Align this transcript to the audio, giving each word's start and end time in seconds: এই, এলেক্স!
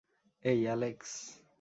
এই, 0.45 0.59
এলেক্স! 0.67 1.11